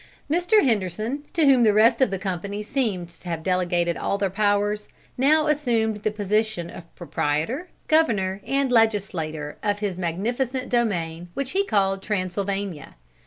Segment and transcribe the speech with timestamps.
[0.27, 0.63] Mr.
[0.65, 4.89] Henderson, to whom the rest of the company seemed to have delegated all their powers,
[5.15, 11.63] now assumed the position of proprietor, governor, and legislator of his magnificent domain, which he
[11.63, 12.95] called Transylvania.